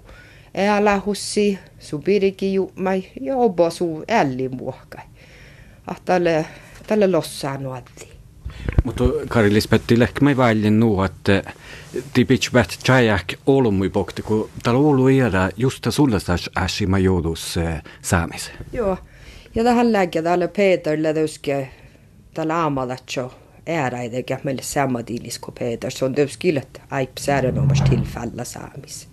Älä 0.54 1.00
hussi, 1.07 1.59
su 1.78 1.99
piriki 1.99 2.54
jummai, 2.54 3.04
ja 3.21 3.37
obo 3.37 3.71
su 3.71 4.04
älli 4.09 4.49
muokkai. 4.49 5.04
Ah, 5.87 6.00
tällä 6.90 7.12
lossaan 7.12 7.62
nuotti. 7.62 8.09
Mutta 8.85 9.04
Kari 9.28 9.52
Lisbetti, 9.52 10.02
ehkä 10.02 10.25
me 10.25 10.37
välin 10.37 10.80
nuu, 10.80 11.02
että 11.02 11.42
ti 12.12 12.25
pitch 12.25 12.52
bät 12.52 12.78
tjajak 12.82 13.32
olmui 13.47 13.88
pokti, 13.88 14.23
kun 14.23 14.50
täällä 14.62 14.80
Oulu 14.80 15.09
iädä 15.09 15.50
just 15.56 15.87
sulle 15.90 16.20
saas 16.20 16.50
äsi 16.59 16.87
ma 16.87 16.99
joudus 16.99 17.56
eh, 17.56 17.82
saamis. 18.02 18.50
Joo, 18.73 18.99
ja 19.54 19.64
tähän 19.64 19.92
lääkkiä 19.92 20.23
täällä 20.23 20.49
Peter 20.49 20.99
lätöske 21.02 21.70
täällä 22.35 22.56
aamalatso 22.56 23.35
ääräidekä 23.66 24.40
meille 24.44 24.62
sammatiilis 24.62 25.38
kuin 25.38 25.54
Peter, 25.59 25.90
se 25.90 26.04
on 26.04 26.14
tietysti 26.14 26.38
kilet 26.38 26.82
aip 26.90 27.11
säädönomasta 27.18 27.90
tilfällä 27.90 28.44
saamis. 28.44 29.09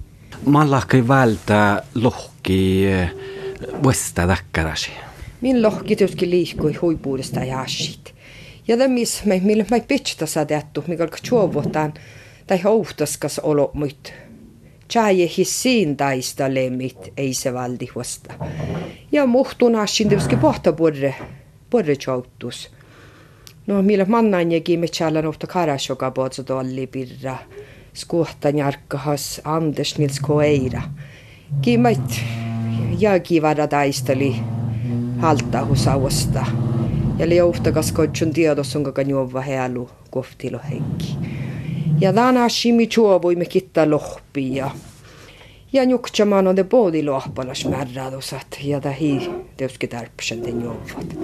Mä 0.46 0.72
lakki 0.72 1.08
välttää 1.08 1.82
lohki 1.96 2.88
eh, 2.88 3.12
vuosta 3.84 4.28
takkarasi. 4.28 4.92
Min 5.42 5.62
lohki 5.62 5.96
töski 5.96 6.30
liikkui 6.30 6.74
huipuudesta 6.74 7.40
ja 7.40 7.62
asit. 7.62 8.14
Ja 8.68 8.78
mig, 9.26 9.42
millä 9.44 9.66
mä 9.72 9.80
pitchtä 9.88 10.26
sadettu, 10.26 10.84
mikä 10.88 11.08
chuovotaan, 11.08 11.94
tai 12.48 12.62
hohtaskas 12.62 13.40
olo 13.40 13.72
muit. 13.74 14.14
Tjäje 14.88 15.30
hissiin 15.38 15.98
taista 15.98 16.54
lemmit, 16.54 17.14
ei 17.18 17.34
se 17.34 17.54
valdi 17.54 17.88
vasta. 17.96 18.34
Ja 19.12 19.26
muhtun 19.26 19.76
asin 19.76 20.10
tietysti 20.10 20.36
pohta 20.36 20.74
porre, 20.74 21.16
porre 21.70 21.96
chautus. 21.96 22.72
No, 23.68 23.82
millä 23.82 24.06
mannan 24.06 24.52
jäki 24.52 24.78
me 24.78 24.88
tjällä 24.88 25.22
nohta 25.22 25.48
karasjoka 25.48 26.12
potsa 26.12 26.44
tolli 26.44 26.88
pirra. 26.88 27.38
Skuhtan 27.94 28.58
jarkkahas 28.58 29.42
Anders 29.44 29.98
Nils 29.98 30.20
Koeira. 30.20 30.82
Kiimait 31.62 32.22
jääki 33.00 33.42
vara 33.42 33.68
taisteli 35.18 35.22
haltahusausta 35.22 36.46
ja 37.18 37.30
liuhtakas 37.30 37.92
kotsun 37.92 38.34
tiedos 38.34 38.76
on 38.76 38.84
kaka 38.84 39.02
juova 39.02 39.42
healu 39.42 39.90
koftilo 40.12 40.60
henki. 40.72 41.16
Ja 42.00 42.14
tänä 42.14 42.50
shimi 42.50 42.88
chuovui 42.88 43.36
me 43.36 43.46
kitta 43.46 43.90
lohpi 43.90 44.56
ja 44.56 44.72
ja 45.74 45.86
nyuktsamaan 45.86 46.48
on 46.48 46.56
de 46.56 46.64
bodi 46.64 47.04
lohpalas 47.04 47.66
märradusat 47.66 48.48
ja 48.64 48.84
da 48.84 48.92
hi 48.92 49.32
teuski 49.58 49.88
tarpsen 49.88 50.44
den 50.44 50.62
juovat. 50.62 51.18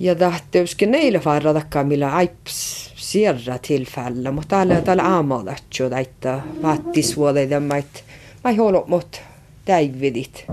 Ja 0.00 0.18
da 0.18 0.32
teuski 0.50 0.86
neile 0.86 1.18
farradakka 1.18 1.84
millä 1.84 2.14
aips 2.14 2.92
sierra 2.96 3.58
tillfälle, 3.58 4.30
mutta 4.30 4.48
täällä 4.48 4.80
täällä 4.80 5.02
aamalatsu 5.02 5.90
daita 5.90 6.40
vattisvuodeiden 6.62 7.62
mait 7.62 8.04
mai 8.44 8.56
holot 8.56 8.88
mot 8.88 9.20
täividit 9.64 10.46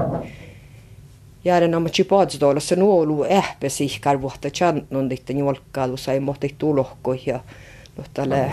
Jaren 1.46 1.76
on 1.76 1.82
matsi 1.82 2.04
paadstolla, 2.04 2.60
se 2.60 2.76
nuolu 2.76 3.24
ähpä 3.24 3.70
sihkar 3.70 4.22
vuotta 4.22 4.50
channon 4.50 5.10
ditte 5.10 5.34
njolkkaalu 5.34 5.98
sai 5.98 6.20
mohti 6.20 6.56
tulohko 6.58 7.16
ja 7.26 7.40
no 7.98 8.04
tälle 8.14 8.52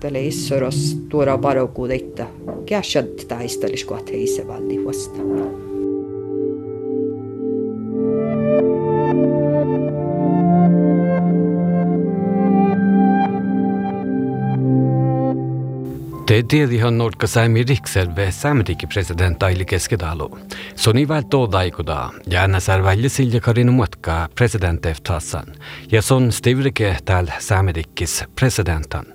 tälle 0.00 0.22
issoros 0.22 0.96
tuora 1.08 1.38
paroku 1.38 1.88
ditte. 1.88 2.26
Käsät 2.66 3.28
taistelis 3.28 3.84
kohta 3.84 4.12
heisevaldi 4.12 4.84
vastaan. 4.84 5.67
Vasta. 16.28 16.34
Te 16.34 16.42
tiedihan 16.42 16.98
nolka 16.98 17.26
saimi 17.26 17.64
rikselve 17.64 18.30
samriki 18.30 18.86
president 18.86 19.42
Aili 19.42 19.64
Keskedalu. 19.64 20.38
Soni 20.76 21.06
väl 21.08 21.22
toodaikuda 21.22 22.10
ja 22.26 22.46
NSR 22.46 22.82
välja 22.82 23.10
silja 23.10 23.40
karinu 23.40 23.72
muotka 23.72 24.28
president 24.34 24.86
eftassan. 24.86 25.46
Ja 25.92 26.02
son 26.02 26.32
stivrike 26.32 26.96
täällä 27.04 27.32
samrikkis 27.38 28.24
presidentan. 28.34 29.06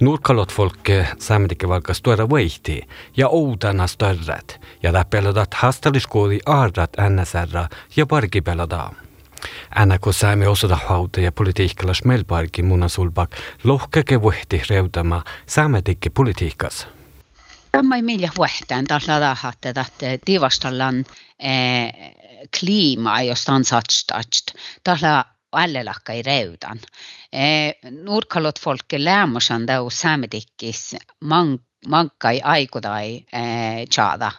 Nurkalot 0.00 0.52
folke 0.52 1.06
samrike 1.18 1.68
valkas 1.68 2.02
tuoda 2.02 2.26
veihti 2.28 2.82
ja 3.16 3.28
outana 3.28 3.86
störret. 3.86 4.60
Ja 4.82 4.92
läppeladat 4.92 5.54
hastaliskoodi 5.54 6.38
aarrat 6.46 6.96
NSR 7.08 7.68
ja 7.96 8.06
parkipeladaa. 8.06 9.07
Ääneku 9.74 10.12
saimme 10.12 10.48
osatahvauta 10.48 11.20
ja 11.20 11.32
politiikkalas 11.32 12.04
melparki 12.04 12.62
munasulbak 12.62 13.30
lohkeke 13.64 14.22
vuhti 14.22 14.62
reutama 14.70 15.24
saametikki 15.46 16.10
politiikkas. 16.10 16.88
Tämä 17.72 17.96
ei 17.96 18.02
millään 18.02 18.32
vuohtaan 18.36 18.84
taas 18.84 19.08
ladaha, 19.08 19.52
että 19.62 19.84
tiivastallan 20.24 21.04
eh, 21.38 21.92
kliimaa, 22.60 23.22
josta 23.22 23.52
on 23.52 23.64
satstatst. 23.64 24.46
Taas 24.84 25.00
allelakka 25.52 26.12
ei 26.12 26.22
reudan. 26.22 26.80
Eh, 27.32 27.74
nurkalot 27.90 28.60
folk 28.60 28.84
lämmosan 28.96 29.66
tau 29.66 29.90
saametikis 29.90 30.96
mang 31.20 31.58
mankai 31.86 32.40
aikodai 32.40 33.24
eh, 33.32 33.86
chada. 33.90 34.32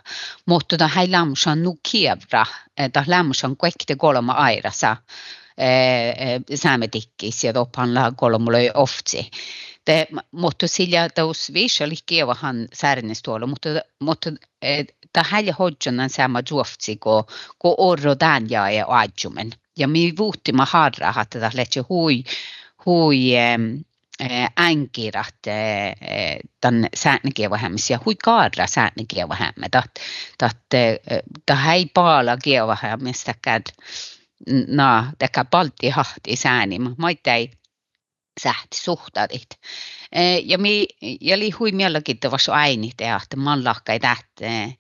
Mutta 0.46 0.80
da 0.80 0.88
hei 0.88 1.12
lämmosan 1.12 1.64
nu 1.64 1.78
kievra, 1.92 2.46
eh, 2.78 2.90
da 2.94 3.04
lämmosan 3.08 3.58
kuekte 3.58 3.96
kolma 3.96 4.34
airasa 4.34 4.98
eh, 5.58 6.10
eh, 6.10 6.42
säämetikkis 6.56 7.44
ja 7.44 7.54
toppanla 7.54 8.12
kolmuloi 8.16 8.72
oftsi. 8.74 9.30
Mutta 10.32 10.68
sillä 10.68 11.10
taus 11.10 11.54
viisali 11.54 11.96
kievahan 12.06 12.68
säärinnestuolla, 12.74 13.48
mutta, 13.48 13.70
mutta 14.00 14.32
eh, 14.62 14.86
ta 15.14 15.24
hei 15.32 15.50
hodjonan 15.50 16.10
sama 16.10 16.42
juoftsi 16.50 16.96
ko, 16.96 17.28
ko 17.58 17.76
orro 17.78 18.16
danja 18.20 18.70
ja 18.70 18.86
adjumen. 18.88 19.52
Ja 19.78 19.88
mi 19.88 20.14
vuuttima 20.18 20.66
harra, 20.66 21.14
että 21.22 21.40
ta 21.40 21.52
letse 21.54 21.82
hui, 21.90 22.24
hui 22.86 23.36
eh, 23.36 23.58
änkirat 24.60 25.36
tämän 26.62 26.88
säännökielvähemmissä 26.96 27.94
ja 27.94 28.00
hui 28.06 28.16
kaadra 28.24 28.68
säännökielvähemme. 28.68 29.68
Tämä 31.46 31.74
ei 31.74 31.86
paala 31.94 32.38
kielvähemmistä 32.38 33.34
käd 33.42 33.64
na 34.68 35.12
teka 35.20 35.46
balti 35.46 35.90
hahti 35.90 36.36
sääni, 36.36 36.80
mutta 36.80 37.34
ei 37.34 37.52
sähti 38.42 38.78
suhtadit. 38.78 39.50
Ja 40.44 40.58
mi 40.58 40.88
ja 41.22 41.40
li 41.40 41.50
hui 41.50 41.72
mielenkiintoista 41.72 42.56
äini 42.56 42.92
teahte 42.98 43.36
mallahkai 43.36 44.00
tähte 44.00 44.74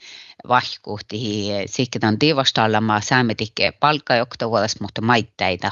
vahkuhti 0.47 1.47
sikkitan 1.65 2.19
tivastallama 2.19 3.01
säämetikke 3.01 3.71
palkkajokta 3.71 4.49
vuodesta, 4.49 4.83
mutta 4.83 5.01
maitteita 5.01 5.71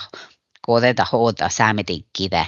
kodeta 0.68 1.06
hoida 1.12 1.50
säämetikkide 1.50 2.48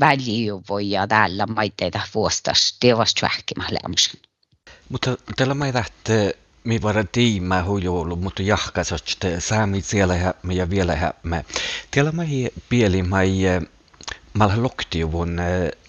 väljijuvoja 0.00 1.06
täällä 1.06 1.46
maitteita 1.46 2.00
vuostas 2.14 2.76
tivast 2.80 3.22
vähkimä 3.22 3.64
lämsen. 3.82 4.20
Mutta 4.88 5.16
tällä 5.36 5.54
mä 5.54 5.64
lähtee 5.74 6.36
mi 6.64 6.82
vara 6.82 7.04
tiimä 7.04 7.64
hujoulu, 7.64 8.16
mutta 8.16 8.42
jahkasotte 8.42 9.40
saami 9.40 9.80
siellä 9.80 10.14
hämme 10.14 10.54
ja 10.54 10.70
vielä 10.70 10.96
hämme. 10.96 11.44
Tällä 11.90 12.12
mä 12.12 12.22
pieli 12.68 13.02
mai 13.02 13.30
mal 14.34 14.50
loktiuvun 14.56 15.40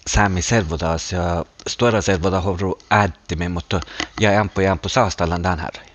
saami 0.06 0.42
servodas 0.42 1.12
ja 1.12 1.44
stora 1.68 2.00
servoda 2.02 2.40
hovru 2.40 2.78
äädtimme, 2.90 3.48
mutta 3.48 3.80
ja 4.20 4.32
jampo 4.32 4.60
jampo 4.60 4.88
saastallan 4.88 5.42
tämän 5.42 5.58
herran. 5.58 5.91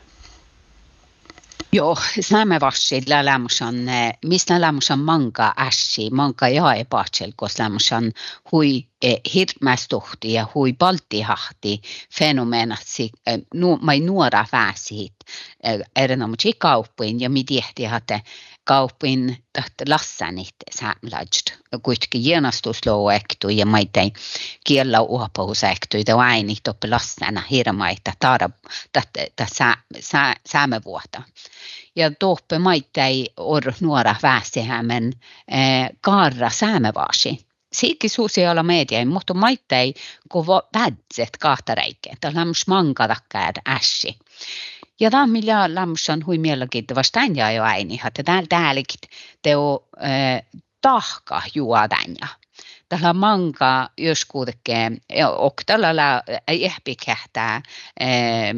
Joo, 1.71 1.97
saamevashilla 2.21 3.25
lämmusan, 3.25 3.75
mistä 4.25 4.61
lämmusan 4.61 4.99
manka 4.99 5.53
ässi, 5.57 6.09
manka 6.09 6.47
jae 6.47 6.85
paatsel, 6.89 7.31
kos 7.35 7.59
lämmusan 7.59 8.13
hui 8.51 8.87
eh, 9.01 9.21
hirmästuhti 9.33 10.33
ja 10.33 10.47
hui 10.55 10.73
baltihahti 10.73 11.81
fenomenat, 12.13 12.79
eh, 13.27 13.39
nu, 13.53 13.77
mai 13.81 13.99
nuora 13.99 14.45
väsit, 14.51 15.13
eh, 15.63 15.79
erinomaisesti 15.95 16.53
kauppuin 16.57 17.19
ja 17.19 17.29
mi 17.29 17.43
tiehti, 17.43 17.85
että 17.85 18.19
kaupin 18.67 19.43
taht 19.53 19.73
lassanit 19.89 20.55
saamelaist. 20.71 21.51
Kuitenkin 21.83 22.25
jienastuslouektu 22.25 23.49
ja 23.49 23.65
maitei 23.65 24.11
kiellä 24.65 25.01
uhapuhusektu, 25.01 25.97
ja 26.07 26.17
aini 26.17 26.55
toppi 26.63 26.89
lassana 26.89 27.43
hirmaita 27.51 28.13
taada 28.19 28.49
saamevuota. 30.45 31.21
Ja 31.95 32.11
toppe 32.19 32.59
maitei 32.59 33.29
or 33.37 33.63
nuora 33.81 34.15
väsihämen 34.23 35.13
eh, 35.47 35.89
kaarra 36.01 36.49
saamevaasi. 36.49 37.47
Siikin 37.73 38.09
sosiaala 38.09 38.63
media, 38.63 39.05
mutta 39.05 39.33
maitei 39.33 39.93
kun 40.29 40.47
vädset 40.47 41.37
kahta 41.39 41.75
räikkeä. 41.75 42.15
Tämä 42.21 42.41
on 42.41 42.53
mankatakkaad 42.67 43.55
ässi. 43.67 44.17
Ja 44.99 45.11
tämä 45.11 45.27
millä 45.27 45.75
lämmössä 45.75 46.17
hui 46.25 46.37
mielenkiintoista 46.37 47.19
tänjaa 47.19 47.51
jo 47.51 47.63
äini, 47.63 47.99
että 48.07 48.23
täällä 48.23 48.47
täälläkin 48.49 48.99
teo 49.41 49.87
äh, 50.03 50.61
tahka 50.81 51.41
juodanja. 51.55 52.27
Tällä 52.89 53.13
manka 53.13 53.89
jos 53.97 54.25
kuitenkin, 54.25 55.01
och 55.37 55.53
tällä 55.65 56.23
ehpikähtää, 56.47 57.61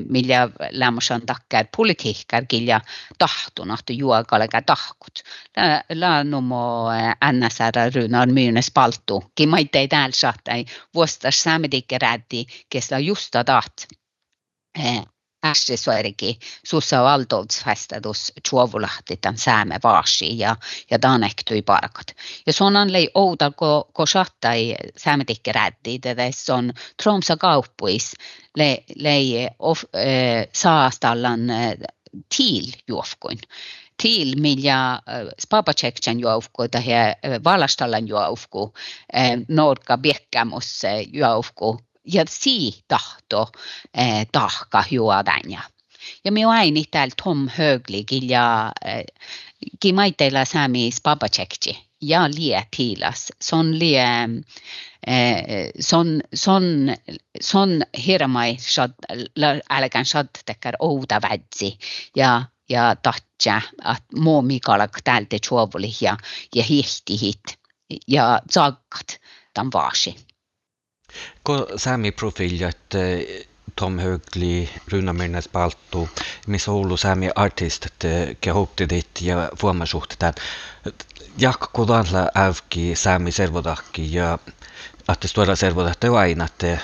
millä 0.10 0.49
lämmössä 0.71 1.19
takkää 1.25 1.65
politiikkakin 1.78 2.67
ja 2.67 2.82
tahtunut 3.17 3.82
juokalega 3.89 4.62
tahkut. 4.62 5.19
La 5.93 6.23
numo 6.23 6.88
NSR 7.32 7.95
Runar 7.95 8.28
Myynes 8.28 8.71
paltu, 8.73 9.23
kimaitei 9.36 9.88
täällä 9.88 10.15
saattai 10.15 10.65
vuostas 10.93 11.43
saamedikke 11.43 11.99
kesla 12.69 12.99
justa 12.99 13.43
taht 13.43 13.73
äskesuerikin 15.45 16.36
sussa 16.65 17.04
valtoutsfestadus 17.04 18.34
chuovulahtitan 18.49 19.38
sääme 19.38 19.80
vaasi 19.84 20.39
ja, 20.39 20.56
ja 20.91 20.99
tanektui 20.99 21.62
parkat. 21.62 22.15
Ja 22.45 22.54
sonan 22.54 22.93
lei 22.93 23.10
outa 23.15 23.52
ko, 23.52 23.89
ko 23.93 24.06
sattai 24.06 24.75
säämetikke 24.97 25.52
rätti, 25.52 25.99
tätä 25.99 26.23
on 26.54 26.73
Tromsa 27.04 27.38
kauppuis 27.38 28.13
le, 28.58 28.84
lei 28.95 29.47
of, 29.60 29.84
äh, 29.95 30.47
saastallan 30.54 31.49
äh, 31.49 31.73
til 32.38 32.73
juofkuin. 32.88 33.39
Til, 34.02 34.36
millä 34.39 35.02
Spapaceksen 35.41 36.19
juofku 36.19 36.67
tai 36.67 36.84
Valastallan 37.43 38.08
juofku, 38.08 38.73
äh, 39.15 39.38
Norka 39.47 39.97
Biekkämus 39.97 40.82
juofku, 41.13 41.80
ja 42.13 42.26
siitä 42.30 43.00
då 43.32 43.48
eh, 43.93 44.28
tahkahjua 44.32 45.24
tänne. 45.24 45.60
Ja 46.26 46.32
minä 46.32 46.50
aini 46.50 46.84
täällä 46.91 47.13
Tom 47.24 47.50
Höglikin 47.58 48.30
ja 48.30 48.72
eh, 48.86 49.04
kimaitteilla 49.80 50.45
saamis 50.45 51.02
papatsekti 51.02 51.86
ja 52.02 52.30
lie 52.36 52.67
tiilas. 52.78 53.32
Se 53.41 53.56
on 53.56 53.80
lie, 53.80 54.30
eh, 55.08 55.43
se 55.80 55.95
on, 55.95 56.22
se 56.34 56.52
on, 56.52 56.63
se 57.41 57.58
on 57.58 57.82
hirmai, 58.06 58.58
älkään 59.69 60.06
shadtekar 60.06 60.76
outa 60.80 61.22
vädsi 61.22 61.78
ja 62.15 62.41
ja 62.69 62.95
tahtsa, 62.95 63.62
että 63.80 64.19
muu 64.22 64.41
mikalak 64.41 64.98
täältä 65.04 65.38
juovuli 65.52 65.91
ja, 66.02 66.17
ja 66.56 66.63
hihti 66.63 67.22
hit 67.22 67.60
ja 68.08 68.41
saakkat 68.50 69.19
tämän 69.54 69.72
vaasi. 69.74 70.29
Ko 71.43 71.67
Sami 71.76 72.12
profiiljat 72.12 72.95
eh, 72.95 73.45
Tom 73.76 74.00
Högli, 74.00 74.69
Runa 74.91 75.13
Mirnes 75.13 75.50
Baltu, 75.50 76.10
missä 76.48 76.72
Oulu 76.72 76.98
Sami 76.98 77.30
artistit 77.36 78.06
eh, 78.06 78.38
kehopti 78.41 78.89
dit 78.89 79.22
ja 79.22 79.50
vuomasuhtetaan. 79.63 80.34
Jak 81.38 81.60
kodalla 81.74 82.30
ävki 82.38 82.95
Sami 82.95 83.32
servodakki 83.32 84.13
ja 84.13 84.39
että 85.10 85.28
tuoda 85.34 85.56
servodahti 85.56 86.08
aina, 86.08 86.45
että 86.45 86.78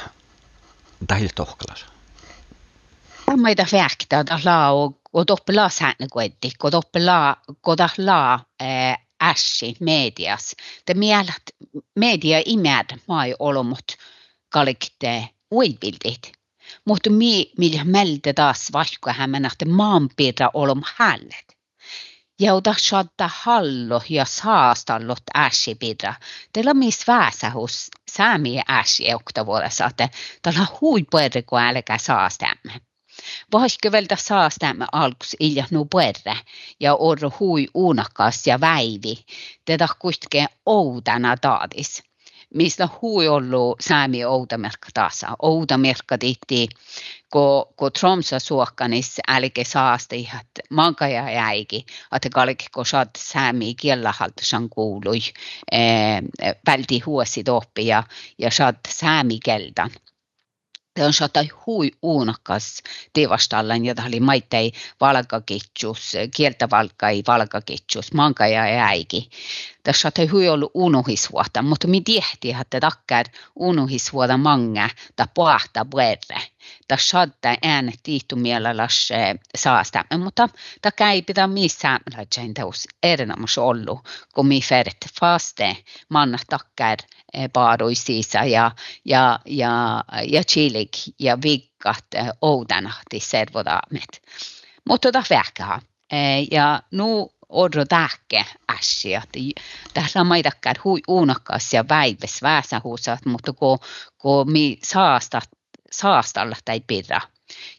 tähillä 1.08 1.32
tohkalas. 1.36 1.86
Maita 3.38 3.66
fäkta 3.66 4.26
da 4.26 4.40
la 4.44 4.72
och 4.72 4.96
och 5.16 5.28
doppla 5.28 5.70
sänne 5.70 6.08
goetti, 6.12 6.52
och 6.64 6.72
doppla 6.72 7.38
goda 7.62 7.90
la 7.98 8.40
eh, 8.60 8.98
ässi 9.24 9.76
medias. 9.80 10.56
Det 10.88 10.94
mielät 10.94 11.44
media 11.96 12.42
imed 12.46 13.00
mai 13.08 13.36
olomut 13.40 13.92
kalikte 14.50 15.30
uibildit. 15.52 16.32
Mutta 16.86 17.10
mi, 17.10 17.52
millä 17.58 17.84
melte 17.84 18.34
taas 18.34 18.74
vaikka 18.74 19.14
hämänähte 19.14 19.66
maanpiirra 19.66 20.50
olom 20.54 20.82
hället. 20.96 21.56
Jauda 22.40 22.74
shadda 22.74 23.30
hallo 23.34 24.02
ja 24.10 24.26
saastallot 24.26 25.24
äsipidra. 25.36 26.14
Teillä 26.54 26.72
on 26.72 26.78
mis 26.78 27.08
väsähus 27.08 27.92
säämi 28.12 28.62
äsi 28.70 29.10
eukta 29.10 29.46
vuodessa, 29.46 29.86
että 29.86 30.10
tällä 30.42 30.66
huipuerre 30.82 31.42
kun 31.42 31.60
älkää 31.60 31.98
saastamme. 31.98 32.82
Vaikka 33.52 33.92
vältä 33.92 34.16
saastamme 34.20 34.86
alkus 34.92 35.36
ilja 35.40 35.66
nu 35.72 35.86
puerre 35.86 36.38
ja 36.80 36.96
orro 36.96 37.32
hui 37.40 37.68
unakas 37.74 38.48
ja 38.48 38.62
väivi. 38.62 39.26
Tätä 39.66 39.88
kuitenkin 40.00 40.48
outana 40.66 41.38
taadis 41.38 42.04
mistä 42.56 42.90
hui 43.02 43.28
ollut 43.28 43.82
säämi 43.82 44.26
outamerkka 44.26 44.90
taas. 44.94 45.26
Outamerkka 45.42 46.18
titti, 46.18 46.68
kun, 47.32 47.66
kun 47.76 47.92
Tromsa 47.92 48.40
suokkanis 48.40 49.20
älke 49.28 49.64
saasti, 49.64 50.30
että 50.42 50.62
mankaja 50.70 51.32
jäikin, 51.32 51.86
että 52.16 52.30
kalki 52.34 52.66
kun 52.74 52.86
saat 52.86 53.10
säämi 53.18 53.76
kielahaltasan 53.76 54.70
kuului, 54.70 55.20
eh, 55.72 56.22
välti 56.68 57.00
huosi 57.00 57.44
toppi 57.44 57.88
ja, 57.88 58.04
ja 58.38 58.52
saat 58.52 58.76
säämi 58.90 59.40
keltan. 59.46 59.92
Saattaa 61.12 61.44
hui 61.66 61.92
uunakas 62.02 62.82
tivastallan, 63.14 63.86
jota 63.86 64.04
oli 64.08 64.20
maitei 64.20 64.72
valkakitsus, 65.02 66.14
kieltävalkai 66.36 67.24
valkakitsus, 67.28 68.14
manka 68.14 68.48
ja. 68.48 68.66
Tässä 69.84 70.12
on 70.20 70.32
hui 70.32 70.50
ollut 70.50 70.72
unuhisvuota, 70.74 71.62
mutta 71.62 71.88
mi 71.88 72.02
tiehti, 72.02 72.56
että 72.62 72.80
takkar 72.80 73.26
unuhisvuota 73.56 74.38
manga 74.38 74.90
ta 75.16 75.28
pohta 75.34 75.86
puerre. 75.86 76.42
Äänet 77.64 78.00
tiihtu 78.04 78.36
mielelläs 78.36 79.10
saasta, 79.58 80.06
mutta 80.18 80.50
takka 80.82 81.10
ei 81.10 81.22
pitää 81.22 81.48
missään 81.48 82.00
laitsain 82.18 82.54
teus 82.54 82.88
erinomaisesti 83.04 83.60
ollut, 83.60 84.00
kun 84.34 84.48
mi 84.48 84.62
färt 84.62 84.98
faste 85.20 85.78
manna 86.10 86.38
takkar 86.50 86.98
paaruisissa 87.54 88.44
ja, 88.44 88.72
ja, 89.06 89.40
ja, 89.46 90.04
ja 90.24 90.44
chilik 90.44 90.92
ja 91.20 91.38
viggat 91.42 92.06
oudanahti 92.42 93.20
servodaamet. 93.20 94.22
Mutta 94.90 95.12
tota 95.12 95.24
vähkää. 95.30 95.82
Ja 96.52 96.82
nu 96.92 97.30
odro 97.50 97.86
tähke 97.86 98.46
äsiä. 98.72 99.24
Tässä 99.94 100.22
on 100.22 100.28
maitakkaan 100.28 100.76
hui 100.84 101.02
uunakkaas 101.08 101.74
ja 101.74 101.86
väives 101.90 102.42
väsähuusat, 102.42 103.26
mutta 103.26 103.54
kun, 103.54 103.80
kun 104.18 104.52
mi 104.52 104.78
saastat, 104.84 105.50
saastalla 106.00 106.56
tai 106.66 106.82
pidä. 106.88 107.22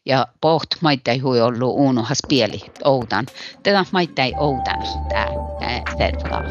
Ja 0.06 0.26
poht 0.40 0.68
maita 0.80 1.10
ei 1.10 1.18
hui 1.18 1.40
ollut 1.40 1.70
uunuhas 1.70 2.18
pieli 2.28 2.60
oudan. 2.84 3.26
Tätä 3.62 3.84
tämä 5.08 5.36
servodaa. 5.98 6.42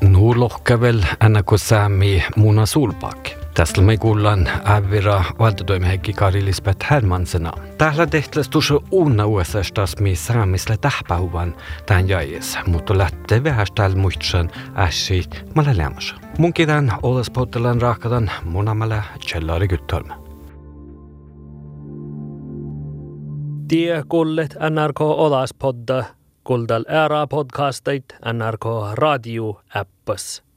Nuulohkävel 0.00 1.02
äänäkö 1.20 1.58
säämi 1.58 2.24
Muna 2.36 2.66
Sulpak. 2.66 3.18
Tästä 3.18 3.37
Tähtlastelma 3.58 3.96
kuullaan 3.96 4.48
Ävira 4.64 5.24
valtatoimihenki 5.38 6.12
Kari 6.12 6.44
Lisbeth 6.44 6.90
Hermansena. 6.90 7.52
Tähla 7.78 8.06
tehtlastus 8.06 8.72
uunna 8.90 9.26
USA-stas, 9.26 10.00
mis 10.00 10.26
saamisle 10.26 10.76
tähpäuvan 10.76 11.54
tän 11.86 12.08
jäis, 12.08 12.58
mutta 12.66 12.98
lähtee 12.98 13.44
vähästääl 13.44 13.94
muistsan 13.94 14.50
ässit 14.76 15.44
malle 15.54 15.76
lämmas. 15.76 16.14
Mun 16.38 16.52
kiitän 16.52 16.92
olas 17.02 17.30
potelan 17.30 17.80
raakadan 17.80 18.30
munamale 18.44 19.02
Kjellari 19.26 19.68
Gyttholm. 19.68 20.08
Tie 23.68 24.02
kullet 24.08 24.56
NRK 24.70 25.00
Olas 25.00 25.54
podda, 25.54 26.04
kuldal 26.44 26.84
ära 26.88 27.26
podcastit 27.26 28.04
NRK 28.32 28.66
Radio-appas. 28.94 30.47